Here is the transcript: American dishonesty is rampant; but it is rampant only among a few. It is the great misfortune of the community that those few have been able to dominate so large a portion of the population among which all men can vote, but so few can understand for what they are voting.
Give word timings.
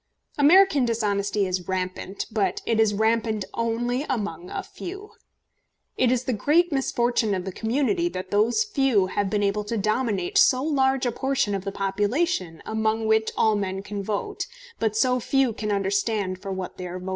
American 0.39 0.83
dishonesty 0.83 1.45
is 1.45 1.67
rampant; 1.67 2.25
but 2.31 2.63
it 2.65 2.79
is 2.79 2.91
rampant 2.91 3.45
only 3.53 4.03
among 4.09 4.49
a 4.49 4.63
few. 4.63 5.11
It 5.95 6.11
is 6.11 6.23
the 6.23 6.33
great 6.33 6.71
misfortune 6.71 7.35
of 7.35 7.45
the 7.45 7.51
community 7.51 8.09
that 8.09 8.31
those 8.31 8.63
few 8.63 9.05
have 9.05 9.29
been 9.29 9.43
able 9.43 9.63
to 9.65 9.77
dominate 9.77 10.39
so 10.39 10.63
large 10.63 11.05
a 11.05 11.11
portion 11.11 11.53
of 11.53 11.65
the 11.65 11.71
population 11.71 12.63
among 12.65 13.05
which 13.05 13.29
all 13.37 13.55
men 13.55 13.83
can 13.83 14.01
vote, 14.01 14.47
but 14.79 14.97
so 14.97 15.19
few 15.19 15.53
can 15.53 15.71
understand 15.71 16.41
for 16.41 16.51
what 16.51 16.77
they 16.77 16.87
are 16.87 16.97
voting. 16.97 17.09